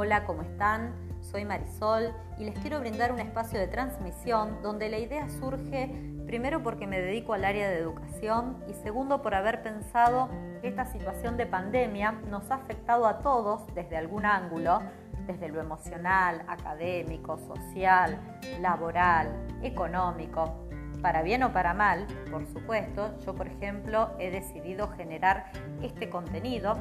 [0.00, 0.94] Hola, ¿cómo están?
[1.22, 5.90] Soy Marisol y les quiero brindar un espacio de transmisión donde la idea surge
[6.24, 10.28] primero porque me dedico al área de educación y segundo por haber pensado
[10.60, 14.82] que esta situación de pandemia nos ha afectado a todos desde algún ángulo,
[15.26, 18.20] desde lo emocional, académico, social,
[18.60, 20.64] laboral, económico.
[21.02, 25.50] Para bien o para mal, por supuesto, yo por ejemplo he decidido generar
[25.82, 26.78] este contenido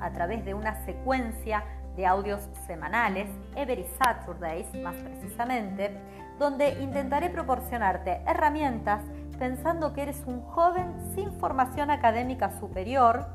[0.00, 1.64] a través de una secuencia
[1.96, 5.96] de audios semanales, Every Saturdays más precisamente,
[6.38, 9.02] donde intentaré proporcionarte herramientas
[9.38, 13.26] pensando que eres un joven sin formación académica superior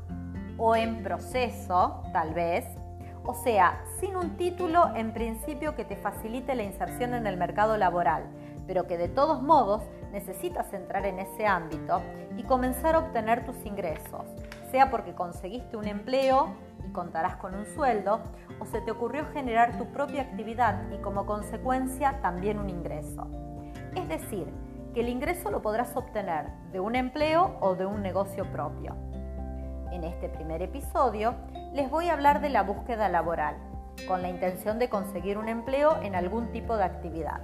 [0.56, 2.64] o en proceso, tal vez,
[3.24, 7.76] o sea, sin un título en principio que te facilite la inserción en el mercado
[7.76, 8.24] laboral,
[8.66, 9.82] pero que de todos modos
[10.12, 12.02] necesitas entrar en ese ámbito
[12.36, 14.24] y comenzar a obtener tus ingresos,
[14.70, 16.54] sea porque conseguiste un empleo
[16.86, 18.20] y contarás con un sueldo,
[18.60, 23.26] o se te ocurrió generar tu propia actividad y como consecuencia también un ingreso.
[23.94, 24.46] Es decir,
[24.94, 28.94] que el ingreso lo podrás obtener de un empleo o de un negocio propio.
[29.92, 31.34] En este primer episodio
[31.72, 33.56] les voy a hablar de la búsqueda laboral,
[34.08, 37.40] con la intención de conseguir un empleo en algún tipo de actividad.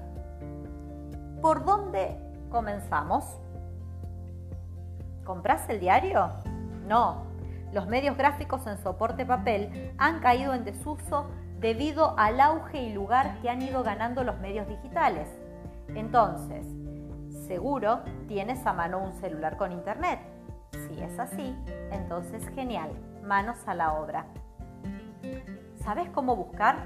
[1.41, 2.17] ¿Por dónde
[2.51, 3.39] comenzamos?
[5.25, 6.31] ¿Compras el diario?
[6.87, 7.25] No,
[7.73, 13.39] los medios gráficos en soporte papel han caído en desuso debido al auge y lugar
[13.41, 15.29] que han ido ganando los medios digitales.
[15.89, 16.67] Entonces,
[17.47, 20.21] seguro tienes a mano un celular con internet.
[20.73, 21.57] Si es así,
[21.91, 22.91] entonces genial,
[23.25, 24.27] manos a la obra.
[25.83, 26.77] ¿Sabes cómo buscar?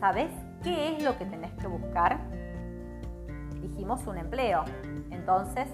[0.00, 0.30] ¿Sabes
[0.62, 2.18] qué es lo que tenés que buscar?
[3.60, 4.64] Dijimos un empleo.
[5.10, 5.68] Entonces,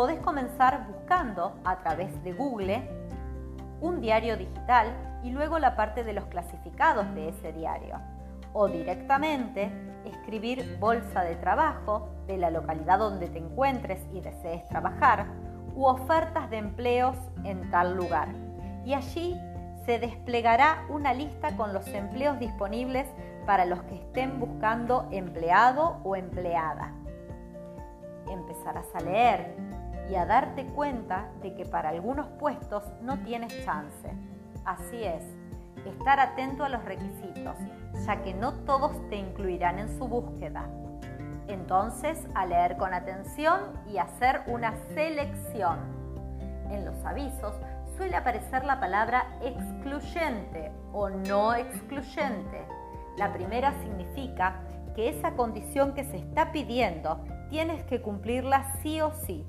[0.00, 2.88] podés comenzar buscando a través de Google
[3.82, 4.86] un diario digital
[5.22, 8.00] y luego la parte de los clasificados de ese diario.
[8.54, 9.70] O directamente
[10.06, 15.26] escribir bolsa de trabajo de la localidad donde te encuentres y desees trabajar
[15.74, 18.28] u ofertas de empleos en tal lugar.
[18.86, 19.38] Y allí
[19.84, 23.06] se desplegará una lista con los empleos disponibles
[23.44, 26.94] para los que estén buscando empleado o empleada.
[28.30, 29.69] Empezarás a leer
[30.10, 34.10] y a darte cuenta de que para algunos puestos no tienes chance.
[34.64, 35.22] Así es,
[35.86, 37.56] estar atento a los requisitos,
[38.04, 40.68] ya que no todos te incluirán en su búsqueda.
[41.46, 45.78] Entonces, a leer con atención y hacer una selección.
[46.70, 47.54] En los avisos
[47.96, 52.64] suele aparecer la palabra excluyente o no excluyente.
[53.16, 54.60] La primera significa
[54.94, 59.44] que esa condición que se está pidiendo tienes que cumplirla sí o sí.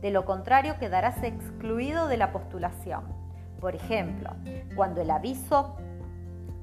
[0.00, 3.04] De lo contrario, quedarás excluido de la postulación.
[3.60, 4.30] Por ejemplo,
[4.74, 5.76] cuando el aviso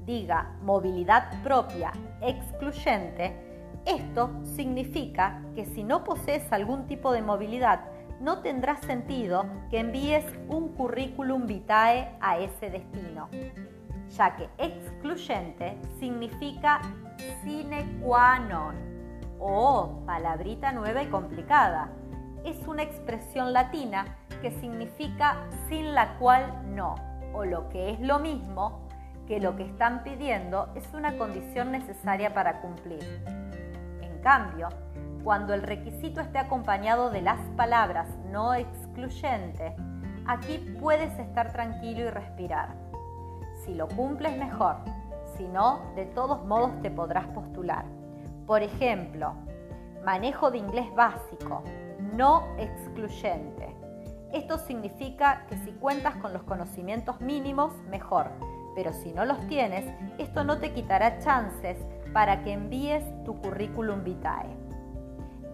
[0.04, 3.36] diga movilidad propia excluyente,
[3.86, 7.80] esto significa que si no posees algún tipo de movilidad,
[8.20, 13.28] no tendrá sentido que envíes un currículum vitae a ese destino,
[14.16, 16.80] ya que excluyente significa
[17.44, 18.74] sine qua non
[19.38, 21.88] o palabrita nueva y complicada
[22.48, 25.36] es una expresión latina que significa
[25.68, 26.94] sin la cual no,
[27.34, 28.80] o lo que es lo mismo,
[29.26, 33.02] que lo que están pidiendo es una condición necesaria para cumplir.
[34.00, 34.68] En cambio,
[35.22, 39.76] cuando el requisito esté acompañado de las palabras no excluyente,
[40.26, 42.74] aquí puedes estar tranquilo y respirar.
[43.64, 44.76] Si lo cumples mejor,
[45.36, 47.84] si no, de todos modos te podrás postular.
[48.46, 49.34] Por ejemplo,
[50.04, 51.62] manejo de inglés básico,
[52.14, 53.74] no excluyente.
[54.32, 58.30] Esto significa que si cuentas con los conocimientos mínimos, mejor,
[58.74, 59.84] pero si no los tienes,
[60.18, 61.78] esto no te quitará chances
[62.12, 64.56] para que envíes tu currículum vitae.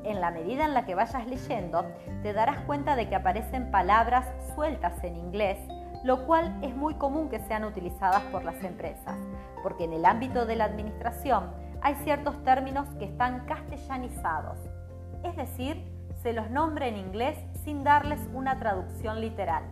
[0.05, 1.87] En la medida en la que vayas leyendo,
[2.23, 5.59] te darás cuenta de que aparecen palabras sueltas en inglés,
[6.03, 9.17] lo cual es muy común que sean utilizadas por las empresas,
[9.63, 11.51] porque en el ámbito de la administración
[11.81, 14.59] hay ciertos términos que están castellanizados,
[15.23, 15.94] es decir,
[16.25, 19.63] se los nombra en inglés sin darles una traducción literal.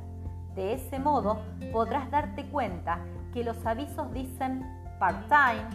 [0.54, 1.40] De ese modo
[1.72, 2.98] podrás darte cuenta
[3.32, 4.62] que los avisos dicen
[4.98, 5.66] part-time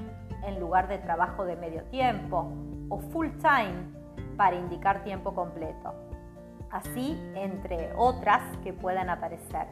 [0.45, 2.51] en lugar de trabajo de medio tiempo
[2.89, 3.74] o full-time
[4.38, 5.95] para indicar tiempo completo.
[6.69, 9.65] Así, entre otras que puedan aparecer.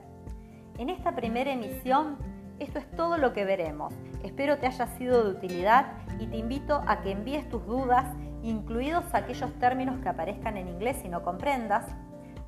[0.79, 2.17] En esta primera emisión,
[2.57, 3.93] esto es todo lo que veremos.
[4.23, 5.85] Espero te haya sido de utilidad
[6.19, 8.07] y te invito a que envíes tus dudas
[8.49, 11.85] incluidos aquellos términos que aparezcan en inglés y no comprendas,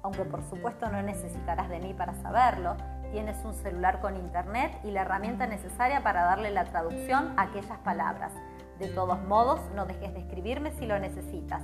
[0.03, 2.75] aunque por supuesto no necesitarás de mí para saberlo,
[3.11, 7.77] Tienes un celular con internet y la herramienta necesaria para darle la traducción a aquellas
[7.79, 8.33] palabras.
[8.79, 11.61] De todos modos, no dejes de escribirme si lo necesitas.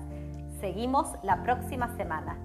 [0.59, 2.38] Seguimos la próxima semana.